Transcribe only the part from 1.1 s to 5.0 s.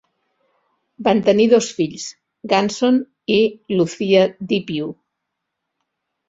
tenir dos fills, Ganson i Lucia Depew.